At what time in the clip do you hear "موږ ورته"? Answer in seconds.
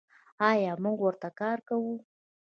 0.83-1.29